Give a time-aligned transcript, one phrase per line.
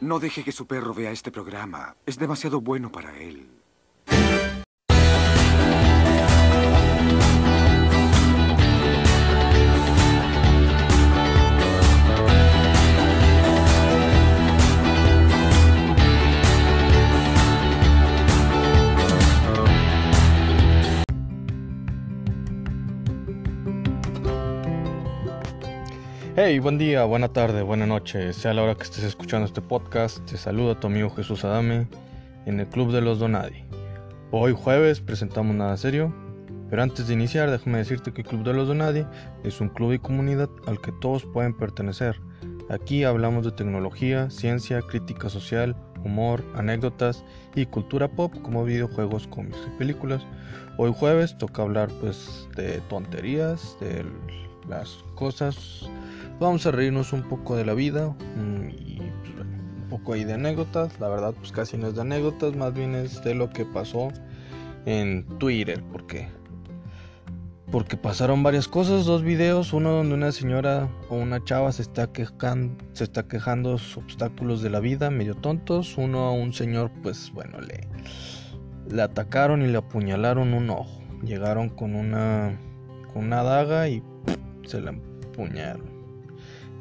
[0.00, 1.94] No deje que su perro vea este programa.
[2.06, 3.59] Es demasiado bueno para él.
[26.42, 30.24] Hey, buen día, buena tarde, buena noche, sea la hora que estés escuchando este podcast,
[30.24, 31.86] te saluda tu amigo Jesús Adame
[32.46, 33.62] en el Club de los Donadi.
[34.30, 36.14] Hoy jueves presentamos nada serio,
[36.70, 39.04] pero antes de iniciar déjame decirte que el Club de los Donadi
[39.44, 42.18] es un club y comunidad al que todos pueden pertenecer.
[42.70, 47.22] Aquí hablamos de tecnología, ciencia, crítica social, humor, anécdotas
[47.54, 50.22] y cultura pop como videojuegos, cómics y películas.
[50.78, 54.06] Hoy jueves toca hablar pues de tonterías, de
[54.70, 55.90] las cosas
[56.40, 59.46] Vamos a reírnos un poco de la vida mm, y pues,
[59.82, 60.98] un poco ahí de anécdotas.
[60.98, 64.08] La verdad, pues casi no es de anécdotas, más bien es de lo que pasó
[64.86, 66.28] en Twitter, porque
[67.70, 72.10] porque pasaron varias cosas, dos videos, uno donde una señora o una chava se está
[72.10, 77.30] quejando, se está quejando obstáculos de la vida, medio tontos, uno a un señor, pues
[77.32, 77.86] bueno, le,
[78.88, 82.58] le atacaron y le apuñalaron un ojo, llegaron con una
[83.12, 84.02] con una daga y
[84.66, 84.94] se la
[85.30, 85.89] apuñalaron.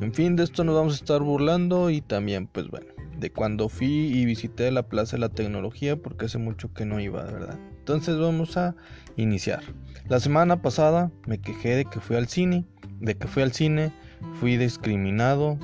[0.02, 2.88] En fin, de esto nos vamos a estar burlando y también, pues bueno,
[3.20, 7.02] de cuando fui y visité la Plaza de la Tecnología porque hace mucho que no
[7.02, 7.60] iba, ¿verdad?
[7.80, 8.76] Entonces vamos a
[9.18, 9.62] iniciar.
[10.08, 12.66] La semana pasada me quejé de que fui al cine,
[13.02, 13.92] de que fui al cine,
[14.40, 15.58] fui discriminado,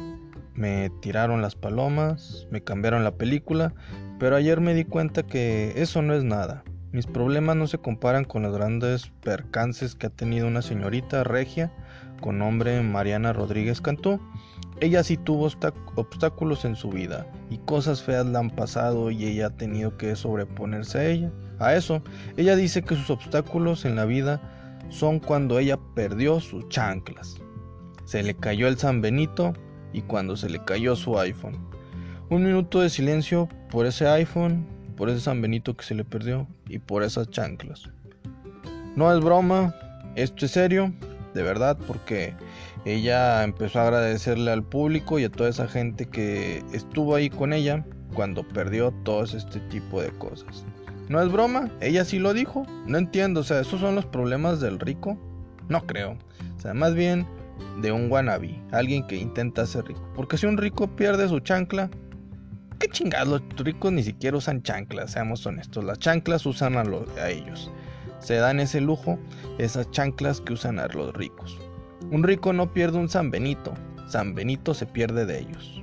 [0.54, 3.74] me tiraron las palomas, me cambiaron la película,
[4.20, 6.66] pero ayer me di cuenta que eso no es nada.
[6.92, 11.72] Mis problemas no se comparan con los grandes percances que ha tenido una señorita regia
[12.22, 14.20] con nombre Mariana Rodríguez Cantú.
[14.82, 15.50] Ella sí tuvo
[15.96, 20.16] obstáculos en su vida y cosas feas le han pasado y ella ha tenido que
[20.16, 21.32] sobreponerse a ella.
[21.60, 22.02] A eso,
[22.36, 24.42] ella dice que sus obstáculos en la vida
[24.90, 27.38] son cuando ella perdió sus chanclas.
[28.04, 29.54] Se le cayó el San Benito
[29.94, 31.58] y cuando se le cayó su iPhone.
[32.30, 34.66] Un minuto de silencio por ese iPhone,
[34.98, 37.90] por ese San Benito que se le perdió y por esas chanclas.
[38.96, 39.74] No es broma,
[40.16, 40.94] esto es serio
[41.36, 42.34] de verdad, porque
[42.86, 47.52] ella empezó a agradecerle al público y a toda esa gente que estuvo ahí con
[47.52, 47.86] ella
[48.16, 50.66] cuando perdió todo este tipo de cosas.
[51.10, 52.66] No es broma, ella sí lo dijo.
[52.88, 55.20] No entiendo, o sea, esos son los problemas del rico.
[55.68, 56.18] No creo.
[56.58, 57.28] O sea, más bien
[57.82, 60.10] de un wannabe, alguien que intenta ser rico.
[60.16, 61.90] Porque si un rico pierde su chancla,
[62.80, 65.84] qué chingados, los ricos ni siquiera usan chanclas, seamos honestos.
[65.84, 66.86] Las chanclas usan a,
[67.22, 67.70] a ellos
[68.20, 69.20] se dan ese lujo
[69.58, 71.58] esas chanclas que usan a los ricos.
[72.12, 73.74] Un rico no pierde un San Benito,
[74.08, 75.82] San Benito se pierde de ellos.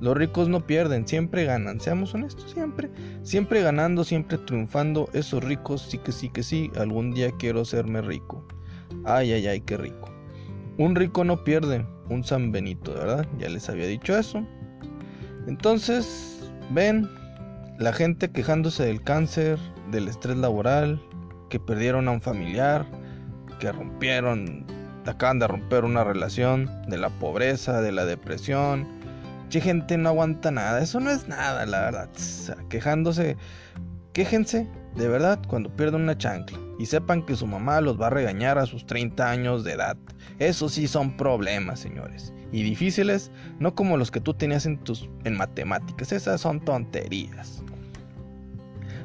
[0.00, 2.90] Los ricos no pierden, siempre ganan, seamos honestos, siempre,
[3.22, 5.08] siempre ganando, siempre triunfando.
[5.12, 8.44] Esos ricos sí que sí que sí, algún día quiero serme rico.
[9.04, 10.10] Ay, ay, ay, qué rico.
[10.76, 13.28] Un rico no pierde un San Benito, ¿verdad?
[13.38, 14.44] Ya les había dicho eso.
[15.46, 17.08] Entonces, ven,
[17.78, 19.56] la gente quejándose del cáncer,
[19.92, 21.00] del estrés laboral,
[21.52, 22.86] que perdieron a un familiar,
[23.60, 24.64] que rompieron,
[25.04, 28.88] acaban de romper una relación, de la pobreza, de la depresión.
[29.50, 32.08] Che, gente no aguanta nada, eso no es nada, la verdad.
[32.70, 33.36] quejándose,
[34.14, 38.10] quéjense de verdad cuando pierden una chancla y sepan que su mamá los va a
[38.10, 39.98] regañar a sus 30 años de edad.
[40.38, 42.32] Eso sí son problemas, señores.
[42.50, 47.62] Y difíciles, no como los que tú tenías en tus en matemáticas, esas son tonterías.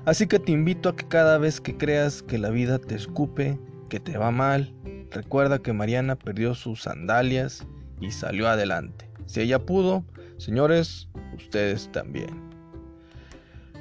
[0.07, 3.59] Así que te invito a que cada vez que creas que la vida te escupe,
[3.89, 4.73] que te va mal,
[5.11, 7.67] recuerda que Mariana perdió sus sandalias
[7.99, 9.11] y salió adelante.
[9.25, 10.05] Si ella pudo,
[10.37, 12.29] señores, ustedes también.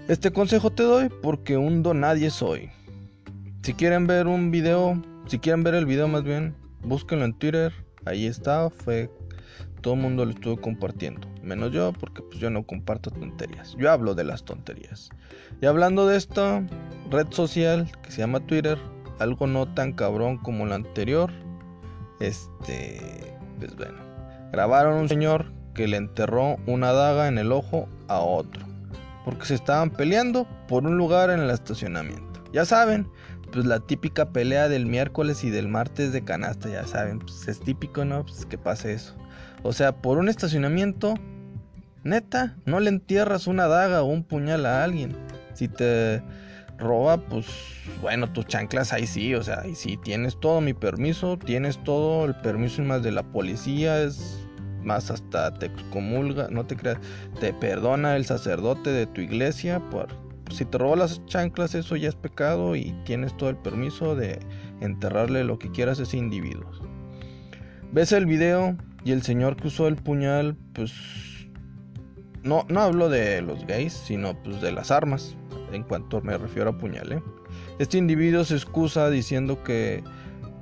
[0.08, 2.70] Este consejo te doy porque un nadie soy.
[3.62, 7.72] Si quieren ver un video, si quieren ver el video más bien, búsquenlo en Twitter.
[8.04, 9.08] Ahí está, fue
[9.76, 13.76] todo el mundo lo estuvo compartiendo, menos yo porque pues yo no comparto tonterías.
[13.78, 15.10] Yo hablo de las tonterías.
[15.60, 16.66] Y hablando de esta
[17.10, 18.78] red social que se llama Twitter,
[19.18, 21.30] algo no tan cabrón como la anterior,
[22.20, 23.98] este, pues bueno,
[24.52, 28.66] grabaron un señor que le enterró una daga en el ojo a otro,
[29.24, 32.42] porque se estaban peleando por un lugar en el estacionamiento.
[32.52, 33.08] Ya saben,
[33.52, 37.60] pues la típica pelea del miércoles y del martes de canasta, ya saben, pues es
[37.60, 38.24] típico, ¿no?
[38.24, 39.14] Pues que pase eso.
[39.66, 41.14] O sea, por un estacionamiento,
[42.04, 45.16] neta, no le entierras una daga o un puñal a alguien.
[45.54, 46.22] Si te
[46.78, 47.46] roba, pues
[48.00, 52.26] bueno, tus chanclas ahí sí, o sea, ahí sí tienes todo mi permiso, tienes todo
[52.26, 54.46] el permiso más de la policía, es
[54.84, 56.98] más hasta te excomulga, no te creas,
[57.40, 60.06] te perdona el sacerdote de tu iglesia por
[60.52, 64.38] si te robó las chanclas, eso ya es pecado y tienes todo el permiso de
[64.80, 66.70] enterrarle lo que quieras a ese individuo.
[67.90, 68.76] Ves el video
[69.06, 70.92] y el señor que usó el puñal, pues
[72.42, 75.36] no, no hablo de los gays, sino pues de las armas,
[75.70, 77.12] en cuanto me refiero a puñal.
[77.12, 77.22] ¿eh?
[77.78, 80.02] Este individuo se excusa diciendo que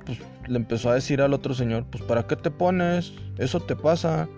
[0.05, 3.13] pues, le empezó a decir al otro señor, pues ¿para qué te pones?
[3.39, 4.29] Eso te pasa.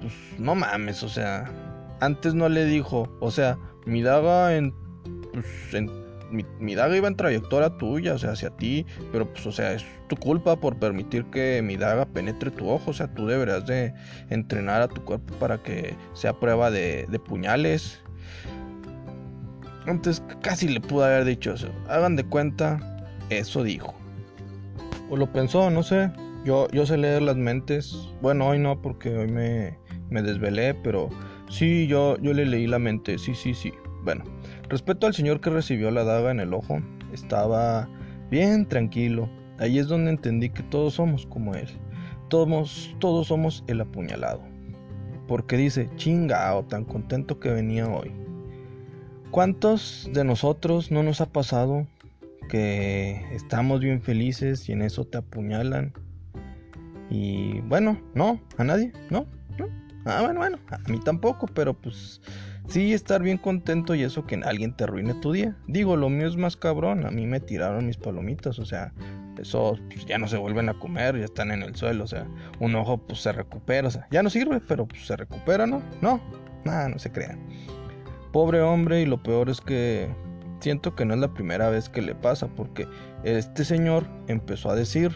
[0.00, 1.52] Pues no mames, o sea,
[2.00, 4.72] antes no le dijo, o sea, mi daga en,
[5.34, 5.46] pues,
[6.30, 9.84] mi, daga iba en trayectoria tuya, o sea, hacia ti, pero pues, o sea, es
[10.08, 13.92] tu culpa por permitir que mi daga penetre tu ojo, o sea, tú deberías de
[14.28, 18.00] entrenar a tu cuerpo para que sea prueba de, puñales.
[19.86, 21.68] Antes casi le pudo haber dicho eso.
[21.88, 22.78] Hagan de cuenta,
[23.30, 23.94] eso dijo.
[25.08, 26.10] O lo pensó, no sé.
[26.44, 27.94] Yo, yo sé leer las mentes.
[28.20, 29.78] Bueno, hoy no, porque hoy me,
[30.08, 31.10] me desvelé, pero
[31.50, 33.72] Sí, yo, yo le leí la mente, sí, sí, sí.
[34.04, 34.24] Bueno,
[34.70, 36.80] respecto al señor que recibió la daga en el ojo,
[37.12, 37.88] estaba
[38.30, 39.28] bien tranquilo.
[39.58, 41.68] Ahí es donde entendí que todos somos como él.
[42.28, 44.40] Todos, todos somos el apuñalado.
[45.28, 48.12] Porque dice, chingao, tan contento que venía hoy.
[49.30, 51.86] ¿Cuántos de nosotros no nos ha pasado
[52.48, 55.92] que estamos bien felices y en eso te apuñalan?
[57.10, 59.26] Y bueno, no, a nadie, no,
[60.04, 62.20] Ah, bueno, bueno, a mí tampoco, pero pues
[62.68, 65.56] sí estar bien contento y eso que alguien te arruine tu día.
[65.66, 68.92] Digo, lo mío es más cabrón, a mí me tiraron mis palomitas, o sea,
[69.38, 72.26] eso pues, ya no se vuelven a comer, ya están en el suelo, o sea,
[72.58, 75.82] un ojo pues se recupera, o sea, ya no sirve, pero pues se recupera, ¿no?
[76.00, 76.20] No,
[76.64, 77.38] nada, no se crean.
[78.32, 80.08] Pobre hombre y lo peor es que
[80.60, 82.86] siento que no es la primera vez que le pasa, porque
[83.24, 85.12] este señor empezó a decir,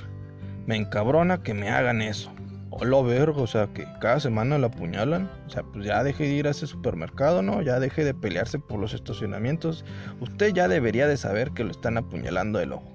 [0.67, 2.34] me encabrona que me hagan eso
[2.83, 5.31] lo vergo, o sea, que cada semana la apuñalan.
[5.47, 7.63] O sea, pues ya deje de ir a ese supermercado, ¿no?
[7.63, 9.85] Ya deje de pelearse por los estacionamientos.
[10.21, 12.91] Usted ya debería de saber que lo están apuñalando el ojo.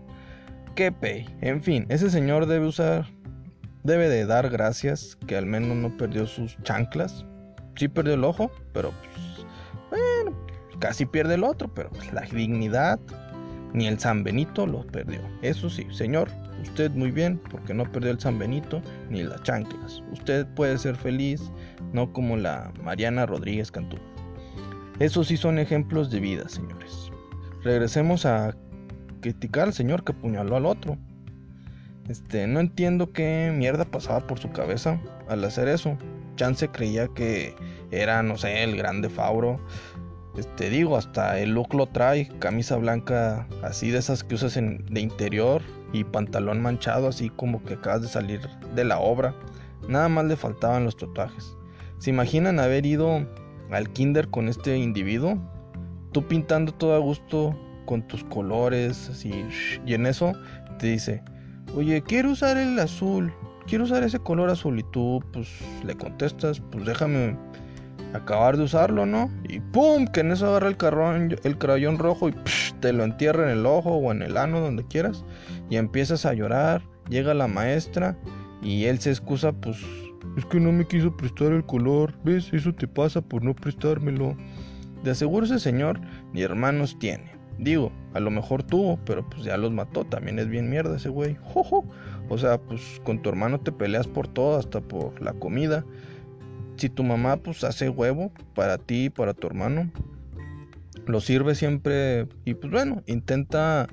[0.75, 1.27] Qué pey.
[1.41, 3.05] En fin, ese señor debe usar,
[3.83, 7.25] debe de dar gracias que al menos no perdió sus chanclas.
[7.75, 9.45] Sí perdió el ojo, pero pues,
[9.89, 10.37] bueno,
[10.79, 12.99] casi pierde el otro, pero pues, la dignidad
[13.73, 15.21] ni el San Benito lo perdió.
[15.41, 16.29] Eso sí, señor,
[16.63, 20.03] Usted muy bien, porque no perdió el San Benito ni las chanclas.
[20.11, 21.51] Usted puede ser feliz,
[21.93, 23.97] no como la Mariana Rodríguez Cantú.
[24.99, 27.11] Esos sí son ejemplos de vida, señores.
[27.63, 28.55] Regresemos a
[29.21, 30.97] criticar al señor que apuñaló al otro.
[32.09, 35.97] Este, no entiendo qué mierda pasaba por su cabeza al hacer eso.
[36.35, 37.55] Chance creía que
[37.91, 39.59] era, no sé, el grande Fauro.
[40.39, 44.85] Este, digo, hasta el look lo trae, camisa blanca así de esas que usas en,
[44.89, 45.61] de interior,
[45.93, 48.41] y pantalón manchado así como que acabas de salir
[48.75, 49.33] de la obra.
[49.87, 51.55] Nada más le faltaban los tatuajes.
[51.97, 53.25] ¿Se imaginan haber ido
[53.71, 55.37] al kinder con este individuo?
[56.11, 59.31] Tú pintando todo a gusto con tus colores así
[59.85, 60.33] y en eso
[60.77, 61.23] te dice,
[61.75, 63.33] oye, quiero usar el azul,
[63.67, 65.49] quiero usar ese color azul y tú pues
[65.83, 67.35] le contestas, pues déjame
[68.13, 69.29] acabar de usarlo, ¿no?
[69.47, 70.07] Y ¡pum!
[70.07, 72.35] Que en eso agarra el, carrón, el crayón rojo y
[72.79, 75.23] te lo entierra en el ojo o en el ano, donde quieras.
[75.69, 76.81] Y empiezas a llorar.
[77.09, 78.17] Llega la maestra
[78.61, 79.77] y él se excusa, pues
[80.37, 82.13] es que no me quiso prestar el color.
[82.23, 82.51] ¿Ves?
[82.53, 84.35] Eso te pasa por no prestármelo.
[85.03, 85.99] De aseguro ese señor
[86.33, 87.31] ni hermanos tiene.
[87.57, 90.05] Digo, a lo mejor tuvo, pero pues ya los mató.
[90.05, 91.37] También es bien mierda ese güey.
[92.31, 95.83] O sea, pues con tu hermano te peleas por todo, hasta por la comida
[96.79, 99.91] si tu mamá pues hace huevo para ti y para tu hermano,
[101.05, 103.87] lo sirve siempre y pues bueno, intenta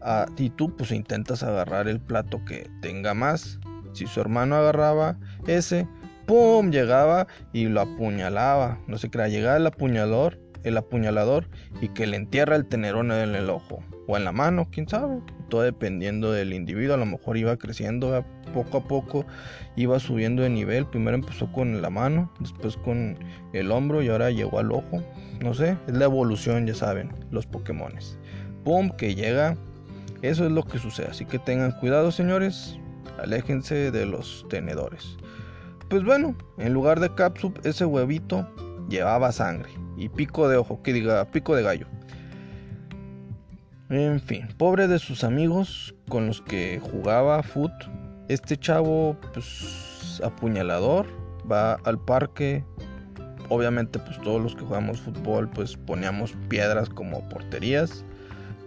[0.00, 3.58] a, y tú pues intentas agarrar el plato que tenga más.
[3.92, 5.88] Si su hermano agarraba ese,
[6.26, 6.70] ¡pum!
[6.70, 8.78] llegaba y lo apuñalaba.
[8.86, 11.48] No se crea, llegaba el apuñalador, el apuñalador
[11.80, 15.20] y que le entierra el tenerón en el ojo o en la mano, quién sabe.
[15.48, 19.26] Todo dependiendo del individuo, a lo mejor iba creciendo poco a poco,
[19.76, 20.86] iba subiendo de nivel.
[20.86, 23.18] Primero empezó con la mano, después con
[23.52, 25.02] el hombro y ahora llegó al ojo.
[25.40, 28.18] No sé, es la evolución, ya saben, los Pokémones.
[28.64, 29.56] Pum, que llega.
[30.22, 31.08] Eso es lo que sucede.
[31.08, 32.78] Así que tengan cuidado, señores.
[33.18, 35.16] Aléjense de los tenedores.
[35.88, 38.46] Pues bueno, en lugar de capsup, ese huevito
[38.88, 41.86] llevaba sangre y pico de ojo, que diga pico de gallo.
[43.90, 47.72] En fin, pobre de sus amigos con los que jugaba foot.
[48.28, 51.06] Este chavo, pues, apuñalador,
[51.50, 52.62] va al parque.
[53.48, 58.04] Obviamente, pues todos los que jugamos fútbol, pues poníamos piedras como porterías.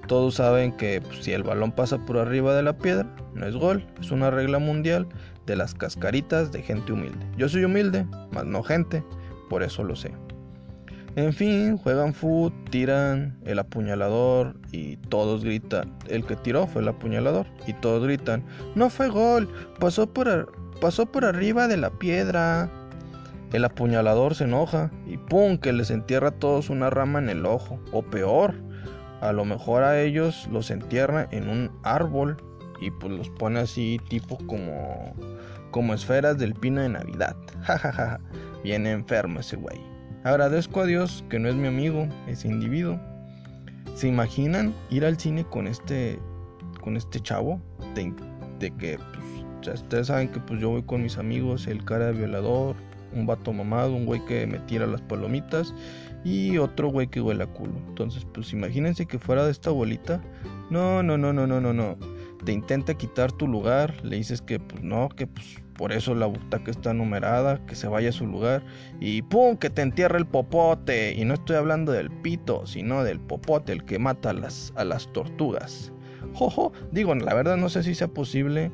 [0.07, 3.55] Todos saben que pues, si el balón pasa por arriba de la piedra, no es
[3.55, 5.07] gol, es una regla mundial.
[5.45, 7.25] de las cascaritas de gente humilde.
[7.35, 9.03] Yo soy humilde, más no gente,
[9.49, 10.11] por eso lo sé.
[11.17, 15.93] En fin, juegan foot, tiran el apuñalador y todos gritan.
[16.07, 19.49] El que tiró fue el apuñalador y todos gritan, no fue gol,
[19.79, 22.69] pasó por, pasó por arriba de la piedra.
[23.51, 25.57] El apuñalador se enoja y ¡pum!
[25.57, 27.77] que les entierra a todos una rama en el ojo.
[27.91, 28.55] O peor,
[29.19, 32.37] a lo mejor a ellos los entierra en un árbol
[32.79, 35.13] y pues los pone así tipo como
[35.71, 37.35] como esferas del pino de Navidad.
[37.63, 38.19] Jajaja,
[38.63, 39.90] viene enfermo ese güey.
[40.23, 42.99] Agradezco a Dios que no es mi amigo, ese individuo.
[43.95, 46.19] ¿Se imaginan ir al cine con este
[46.81, 47.59] con este chavo?
[47.95, 48.13] De,
[48.77, 48.99] que
[49.63, 52.75] pues, ustedes saben que pues yo voy con mis amigos, el cara de violador,
[53.13, 55.73] un vato mamado, un güey que me tira las palomitas
[56.23, 57.73] y otro güey que huele a culo.
[57.87, 60.21] Entonces, pues imagínense que fuera de esta bolita.
[60.69, 61.97] No, no, no, no, no, no, no.
[62.45, 66.27] Te intenta quitar tu lugar, le dices que pues no, que pues por eso la
[66.27, 68.63] butaca está numerada, que se vaya a su lugar
[68.99, 69.57] y ¡pum!
[69.57, 71.13] que te entierra el popote.
[71.13, 74.83] Y no estoy hablando del pito, sino del popote, el que mata a las, a
[74.83, 75.91] las tortugas.
[76.33, 78.71] Jojo, digo, la verdad no sé si sea posible.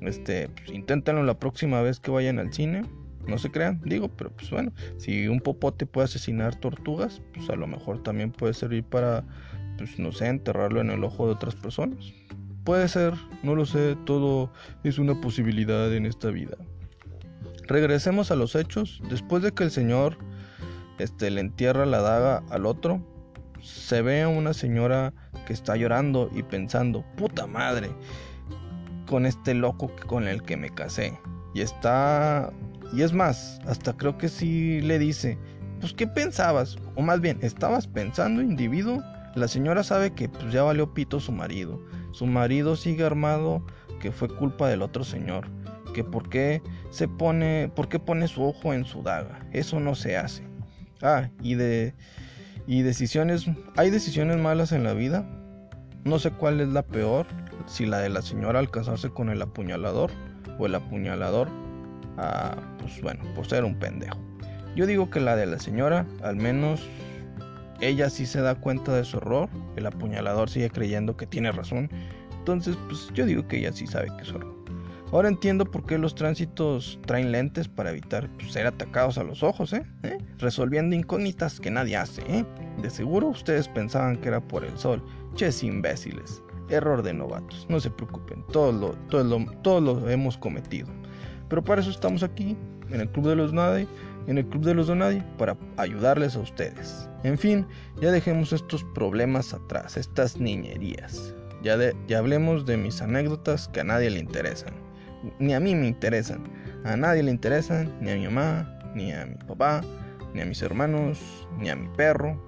[0.00, 2.82] Este, pues, la próxima vez que vayan al cine
[3.26, 7.56] no se crean, digo, pero pues bueno, si un popote puede asesinar tortugas, pues a
[7.56, 9.24] lo mejor también puede servir para,
[9.78, 12.12] pues no sé, enterrarlo en el ojo de otras personas.
[12.64, 14.52] Puede ser, no lo sé, todo
[14.84, 16.56] es una posibilidad en esta vida.
[17.66, 19.00] Regresemos a los hechos.
[19.08, 20.18] Después de que el señor
[20.98, 23.00] este, le entierra la daga al otro,
[23.62, 25.12] se ve a una señora
[25.46, 27.90] que está llorando y pensando, puta madre,
[29.06, 31.18] con este loco con el que me casé.
[31.54, 32.52] Y está
[32.92, 35.38] y es más, hasta creo que sí le dice,
[35.80, 36.76] pues ¿qué pensabas?
[36.96, 39.00] O más bien, ¿estabas pensando, individuo?
[39.36, 41.80] La señora sabe que pues ya valió pito su marido.
[42.12, 43.64] Su marido sigue armado
[44.00, 45.48] que fue culpa del otro señor.
[45.94, 49.46] Que por qué se pone, por qué pone su ojo en su daga.
[49.52, 50.44] Eso no se hace.
[51.02, 51.94] Ah, y de
[52.66, 55.28] y decisiones, hay decisiones malas en la vida.
[56.04, 57.26] No sé cuál es la peor,
[57.66, 60.10] si la de la señora al casarse con el apuñalador
[60.58, 61.48] o el apuñalador
[62.78, 64.18] pues bueno, por ser un pendejo.
[64.76, 66.88] Yo digo que la de la señora, al menos
[67.80, 71.90] ella sí se da cuenta de su error, el apuñalador sigue creyendo que tiene razón,
[72.38, 74.60] entonces pues yo digo que ella sí sabe que es error.
[75.12, 79.42] Ahora entiendo por qué los tránsitos traen lentes para evitar pues, ser atacados a los
[79.42, 79.84] ojos, ¿eh?
[80.04, 80.18] ¿eh?
[80.38, 82.44] Resolviendo incógnitas que nadie hace, ¿eh?
[82.80, 85.02] De seguro ustedes pensaban que era por el sol.
[85.34, 86.42] Ches imbéciles.
[86.68, 87.66] Error de novatos.
[87.68, 90.86] No se preocupen, todos lo, todos todos lo hemos cometido.
[91.48, 92.56] Pero para eso estamos aquí,
[92.90, 93.88] en el Club de los Nadie,
[94.26, 97.08] en el Club de los Donadie, para ayudarles a ustedes.
[97.24, 97.66] En fin,
[98.00, 101.34] ya dejemos estos problemas atrás, estas niñerías.
[101.62, 101.76] Ya,
[102.08, 104.74] ya hablemos de mis anécdotas que a nadie le interesan.
[105.38, 106.42] Ni a mí me interesan.
[106.84, 109.82] A nadie le interesan, ni a mi mamá, ni a mi papá,
[110.32, 112.40] ni a mis hermanos, ni a mi perro,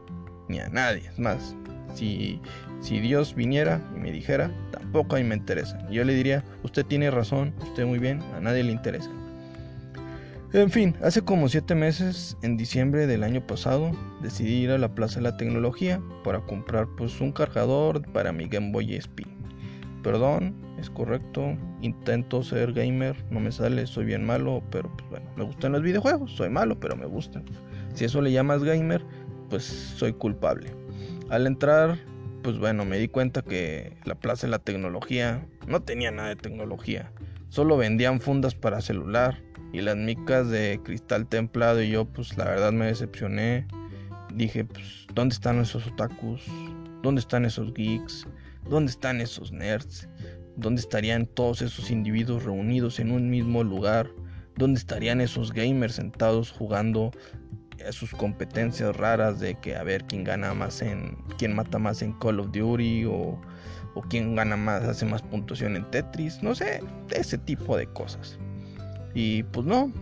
[0.49, 1.07] ni a nadie.
[1.09, 1.55] Es más,
[1.95, 2.41] si,
[2.81, 5.79] si Dios viniera y me dijera, tampoco a mí me interesa.
[5.91, 9.11] Yo le diría, usted tiene razón, usted muy bien, a nadie le interesa.
[10.55, 13.91] En fin, hace como siete meses, en diciembre del año pasado,
[14.21, 18.49] decidí ir a la Plaza de la Tecnología para comprar pues un cargador para mi
[18.49, 19.25] Game Boy SP.
[20.03, 25.31] Perdón, es correcto, intento ser gamer, no me sale, soy bien malo, pero pues bueno,
[25.37, 27.47] me gustan los videojuegos, soy malo, pero me gustan.
[27.95, 29.03] Si eso le llamas gamer,
[29.49, 30.71] pues soy culpable.
[31.31, 31.97] Al entrar,
[32.43, 36.37] pues bueno, me di cuenta que la Plaza de la Tecnología no tenía nada de
[36.37, 37.11] tecnología.
[37.49, 39.39] Solo vendían fundas para celular
[39.73, 43.67] y las micas de cristal templado y yo pues la verdad me decepcioné.
[44.35, 46.43] Dije, pues, ¿dónde están esos otakus?
[47.03, 48.27] ¿Dónde están esos geeks?
[48.69, 50.09] ¿Dónde están esos nerds?
[50.57, 54.09] ¿Dónde estarían todos esos individuos reunidos en un mismo lugar?
[54.57, 57.11] ¿Dónde estarían esos gamers sentados jugando
[57.91, 62.13] sus competencias raras de que a ver quién gana más en quién mata más en
[62.13, 63.41] Call of Duty o,
[63.95, 68.39] o quién gana más hace más puntuación en Tetris no sé ese tipo de cosas
[69.15, 69.93] y pues no.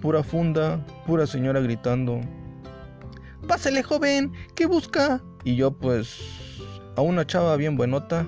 [0.00, 2.20] Pura funda pura señora gritando.
[3.48, 6.20] Pásale joven qué busca y yo pues
[6.96, 8.26] a una chava bien buenota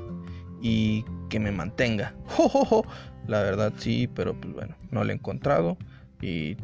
[0.63, 2.15] y que me mantenga.
[3.27, 5.77] La verdad sí pero pues bueno no la he encontrado.
[6.23, 6.57] Y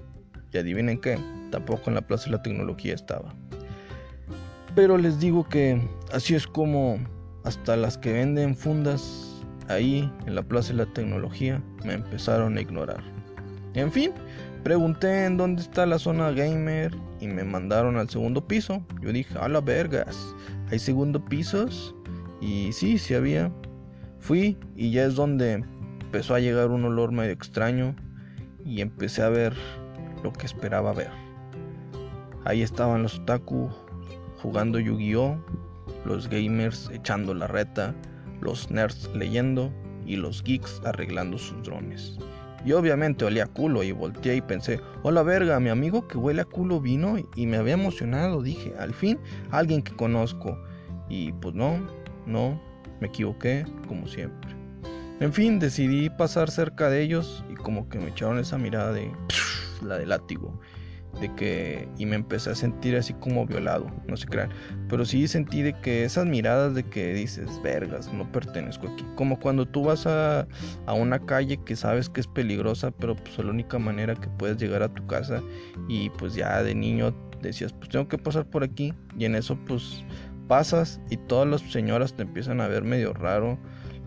[0.53, 1.19] y adivinen qué,
[1.51, 3.35] tampoco en la Plaza de la Tecnología estaba.
[4.75, 5.81] Pero les digo que
[6.13, 6.99] así es como
[7.45, 12.61] hasta las que venden fundas ahí en la Plaza de la Tecnología me empezaron a
[12.61, 13.03] ignorar.
[13.75, 14.13] En fin,
[14.63, 18.83] pregunté en dónde está la zona gamer y me mandaron al segundo piso.
[19.01, 20.35] Yo dije, a la vergas,
[20.71, 21.95] ¿hay segundo pisos?
[22.41, 23.51] Y sí, sí había.
[24.19, 25.65] Fui y ya es donde
[26.01, 27.97] empezó a llegar un olor medio extraño
[28.65, 29.55] y empecé a ver
[30.23, 31.11] lo que esperaba ver.
[32.45, 33.71] Ahí estaban los otaku
[34.43, 35.39] jugando Yu-Gi-Oh,
[36.05, 37.95] los gamers echando la reta,
[38.41, 39.73] los nerds leyendo
[40.05, 42.19] y los geeks arreglando sus drones.
[42.65, 46.43] Y obviamente olía a culo y volteé y pensé, hola verga, mi amigo que huele
[46.43, 49.19] a culo vino y me había emocionado, dije, al fin
[49.51, 50.57] alguien que conozco.
[51.09, 51.87] Y pues no,
[52.27, 52.61] no,
[53.01, 54.55] me equivoqué, como siempre.
[55.21, 59.11] En fin, decidí pasar cerca de ellos y como que me echaron esa mirada de
[59.83, 60.59] la de látigo
[61.21, 64.51] de que y me empecé a sentir así como violado, no se crean,
[64.89, 69.39] pero sí sentí de que esas miradas de que dices, vergas, no pertenezco aquí, como
[69.39, 70.47] cuando tú vas a,
[70.87, 74.57] a una calle que sabes que es peligrosa, pero pues la única manera que puedes
[74.59, 75.43] llegar a tu casa
[75.89, 79.59] y pues ya de niño decías, pues tengo que pasar por aquí y en eso
[79.67, 80.05] pues
[80.49, 83.59] pasas y todas las señoras te empiezan a ver medio raro,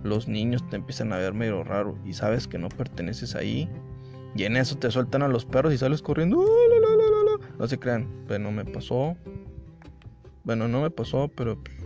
[0.04, 3.70] los niños te empiezan a ver medio raro y sabes que no perteneces ahí.
[4.36, 6.46] Y en eso te sueltan a los perros y sales corriendo.
[7.60, 9.16] No se crean, bueno, me pasó.
[10.44, 11.78] Bueno, no me pasó, pero pues,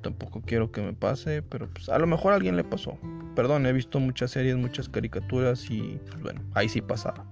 [0.00, 1.42] tampoco quiero que me pase.
[1.42, 2.98] Pero pues, a lo mejor a alguien le pasó.
[3.34, 7.24] Perdón, he visto muchas series, muchas caricaturas y pues, bueno, ahí sí pasaba.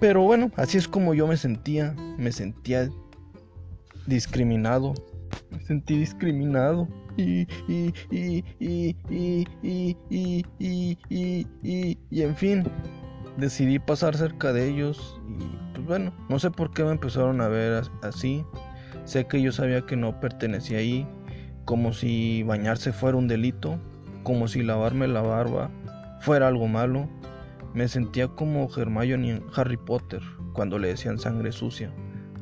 [0.00, 1.94] Pero bueno, así es como yo me sentía.
[2.18, 2.90] Me sentía
[4.06, 4.94] discriminado.
[5.50, 12.36] Me sentí discriminado y, y, y, y, y, y, y, y, y, y, y, en
[12.36, 12.64] fin,
[13.36, 17.48] decidí pasar cerca de ellos y pues bueno, no sé por qué me empezaron a
[17.48, 18.44] ver así.
[19.04, 21.06] Sé que yo sabía que no pertenecía ahí,
[21.64, 23.78] como si bañarse fuera un delito,
[24.22, 25.70] como si lavarme la barba
[26.20, 27.08] fuera algo malo.
[27.74, 30.22] Me sentía como Hermione en Harry Potter
[30.54, 31.92] cuando le decían sangre sucia.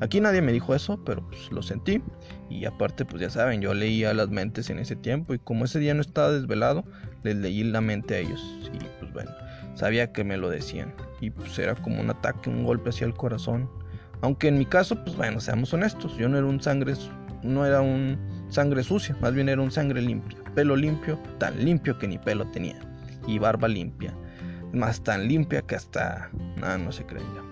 [0.00, 2.02] Aquí nadie me dijo eso, pero pues lo sentí.
[2.50, 5.78] Y aparte, pues ya saben, yo leía las mentes en ese tiempo y como ese
[5.78, 6.84] día no estaba desvelado,
[7.22, 8.40] les leí la mente a ellos.
[8.72, 9.30] Y pues bueno,
[9.74, 10.94] sabía que me lo decían.
[11.20, 13.68] Y pues era como un ataque, un golpe hacia el corazón.
[14.20, 16.94] Aunque en mi caso, pues bueno, seamos honestos, yo no era un sangre,
[17.42, 20.38] no era un sangre sucia, más bien era un sangre limpia.
[20.54, 22.78] Pelo limpio, tan limpio que ni pelo tenía.
[23.26, 24.14] Y barba limpia.
[24.72, 27.42] Más tan limpia que hasta nada no se creía.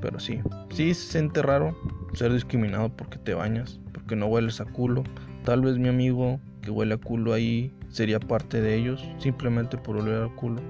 [0.00, 1.76] Pero sí, sí se siente raro
[2.14, 5.04] ser discriminado porque te bañas, porque no hueles a culo.
[5.44, 9.96] Tal vez mi amigo que huele a culo ahí sería parte de ellos, simplemente por
[9.96, 10.60] oler a culo.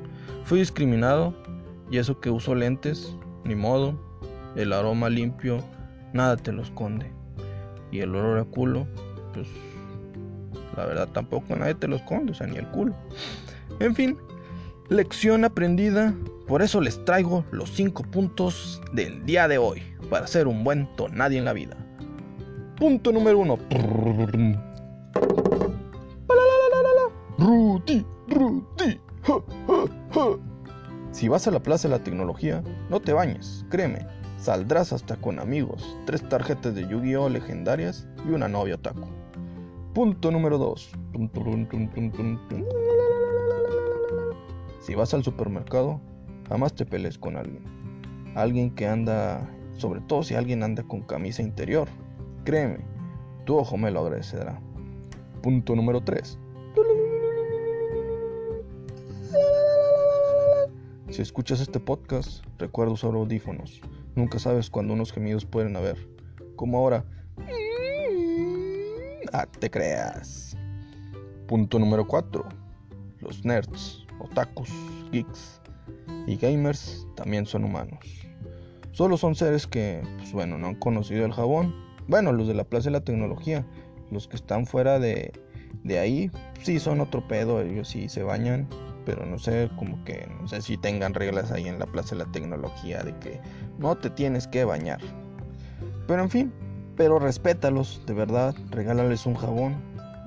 [0.45, 1.35] Fui discriminado
[1.91, 3.99] y eso que uso lentes, ni modo.
[4.57, 5.63] El aroma limpio,
[6.13, 7.11] nada te lo esconde.
[7.93, 8.87] Y el olor a culo,
[9.33, 9.49] pues
[10.77, 12.95] la verdad tampoco nadie te lo esconde, o sea, ni el culo.
[13.79, 14.17] En fin,
[14.89, 16.15] lección aprendida
[16.51, 19.81] por eso les traigo los 5 puntos del día de hoy
[20.11, 21.77] para ser un buen tonadie en la vida.
[22.77, 24.70] Punto número 1.
[27.41, 29.01] Ruti, Ruti.
[31.11, 34.07] Si vas a la Plaza de la Tecnología, no te bañes, créeme.
[34.37, 39.09] Saldrás hasta con amigos, tres tarjetas de Yu-Gi-Oh legendarias y una novia otaku.
[39.93, 40.93] Punto número 2.
[44.81, 46.01] Si vas al supermercado,
[46.51, 47.63] Jamás te pelees con alguien.
[48.35, 51.89] Alguien que anda, sobre todo si alguien anda con camisa interior.
[52.45, 52.81] Créeme,
[53.47, 54.61] tu ojo me lo agradecerá.
[55.43, 56.41] Punto número 3.
[61.11, 63.81] Si escuchas este podcast, recuerda usar audífonos.
[64.15, 65.97] Nunca sabes cuándo unos gemidos pueden haber.
[66.55, 67.05] Como ahora.
[69.33, 70.57] Ah, te creas.
[71.49, 72.49] Punto número 4.
[73.19, 74.71] Los nerds, otakus,
[75.11, 75.61] geeks,
[76.29, 77.99] y gamers también son humanos.
[78.93, 81.75] Solo son seres que, pues bueno, no han conocido el jabón.
[82.07, 83.67] Bueno, los de la Plaza de la Tecnología,
[84.13, 85.33] los que están fuera de,
[85.83, 86.31] de ahí,
[86.63, 88.69] sí son otro pedo, ellos sí se bañan,
[89.05, 92.25] pero no sé, como que, no sé si tengan reglas ahí en la Plaza de
[92.25, 93.41] la Tecnología de que
[93.79, 95.01] no te tienes que bañar.
[96.07, 96.53] Pero en fin,
[96.97, 99.77] pero respétalos, de verdad, regálales un jabón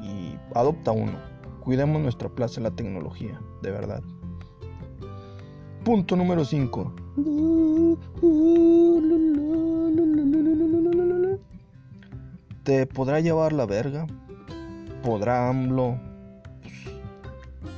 [0.02, 1.20] y adopta uno.
[1.62, 4.02] Cuidemos nuestra Plaza de la Tecnología, de verdad.
[5.84, 6.94] Punto número 5.
[12.64, 14.08] Te podrá llevar la verga.
[15.04, 16.13] Podrá AMLO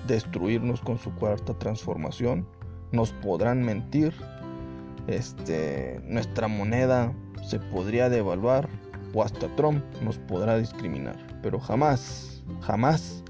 [0.07, 2.47] destruirnos con su cuarta transformación.
[2.91, 4.13] Nos podrán mentir.
[5.07, 7.13] Este, nuestra moneda
[7.43, 8.67] se podría devaluar
[9.13, 11.15] o hasta Trump nos podrá discriminar.
[11.41, 13.23] Pero jamás, jamás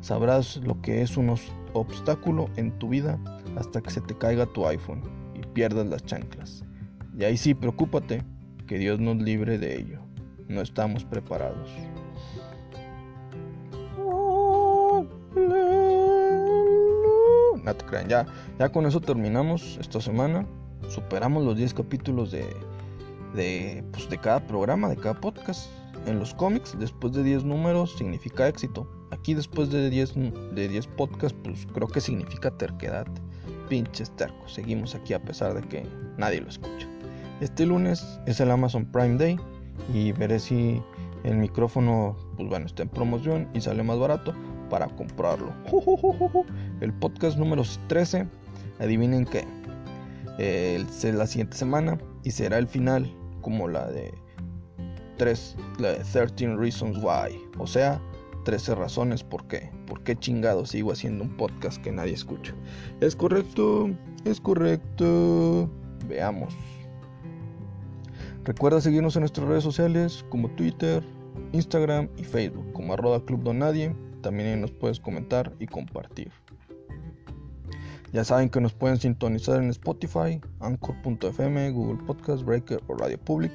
[0.00, 1.34] sabrás lo que es un
[1.74, 3.18] obstáculo en tu vida
[3.56, 5.02] hasta que se te caiga tu iPhone
[5.34, 6.64] y pierdas las chanclas.
[7.16, 8.22] Y ahí sí, preocúpate,
[8.66, 10.00] que Dios nos libre de ello.
[10.48, 11.68] No estamos preparados.
[18.08, 18.26] Ya,
[18.58, 20.46] ya con eso terminamos esta semana.
[20.88, 22.46] Superamos los 10 capítulos de,
[23.34, 25.70] de, pues, de cada programa, de cada podcast.
[26.06, 28.88] En los cómics, después de 10 números, significa éxito.
[29.10, 30.14] Aquí, después de 10,
[30.54, 33.06] de 10 podcasts, pues creo que significa terquedad.
[33.68, 34.54] Pinches tercos.
[34.54, 36.88] Seguimos aquí a pesar de que nadie lo escucha.
[37.40, 39.38] Este lunes es el Amazon Prime Day
[39.92, 40.82] y veré si
[41.24, 44.34] el micrófono, pues bueno, está en promoción y sale más barato
[44.68, 45.52] para comprarlo.
[46.80, 48.26] El podcast número 13,
[48.78, 49.44] adivinen qué,
[50.38, 54.12] es la siguiente semana y será el final como la de
[55.16, 58.00] 3, la de 13 Reasons Why, o sea,
[58.44, 62.54] 13 razones por qué, por qué chingado sigo haciendo un podcast que nadie escucha.
[63.00, 63.90] Es correcto,
[64.24, 65.68] es correcto.
[66.08, 66.54] Veamos.
[68.44, 71.02] Recuerda seguirnos en nuestras redes sociales como Twitter,
[71.52, 73.94] Instagram y Facebook como arroba Club Donadie.
[74.22, 76.30] También nos puedes comentar y compartir.
[78.12, 83.52] Ya saben que nos pueden sintonizar en Spotify, Anchor.fm, Google Podcast, Breaker o Radio Public.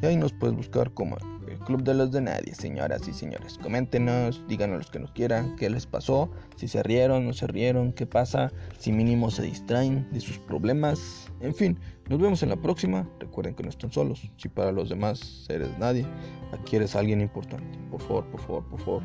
[0.00, 3.58] Y ahí nos puedes buscar como el Club de los de Nadie, señoras y señores.
[3.58, 7.92] Coméntenos, díganos los que nos quieran, qué les pasó, si se rieron, no se rieron,
[7.92, 11.30] qué pasa, si mínimo se distraen de sus problemas.
[11.40, 13.08] En fin, nos vemos en la próxima.
[13.20, 14.22] Recuerden que no están solos.
[14.38, 16.06] Si para los demás eres nadie,
[16.52, 17.78] aquí eres alguien importante.
[17.90, 19.02] Por favor, por favor, por favor,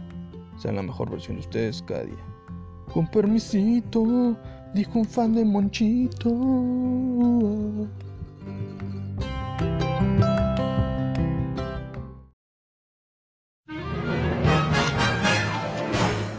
[0.58, 2.26] sean la mejor versión de ustedes cada día.
[2.94, 4.36] Con permisito,
[4.74, 6.30] dijo un fan de Monchito.